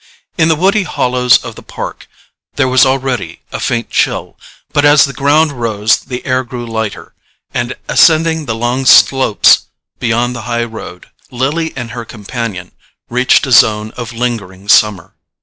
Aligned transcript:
In 0.35 0.47
the 0.47 0.55
woody 0.55 0.81
hollows 0.81 1.37
of 1.43 1.53
the 1.53 1.61
park 1.61 2.07
there 2.55 2.67
was 2.67 2.87
already 2.87 3.41
a 3.51 3.59
faint 3.59 3.91
chill; 3.91 4.35
but 4.73 4.83
as 4.83 5.05
the 5.05 5.13
ground 5.13 5.51
rose 5.51 5.99
the 5.99 6.25
air 6.25 6.43
grew 6.43 6.65
lighter, 6.65 7.13
and 7.53 7.75
ascending 7.87 8.45
the 8.47 8.55
long 8.55 8.85
slopes 8.87 9.67
beyond 9.99 10.35
the 10.35 10.41
high 10.49 10.63
road, 10.63 11.11
Lily 11.29 11.71
and 11.75 11.91
her 11.91 12.03
companion 12.03 12.71
reached 13.11 13.45
a 13.45 13.51
zone 13.51 13.91
of 13.91 14.11
lingering 14.11 14.67
summer. 14.67 15.13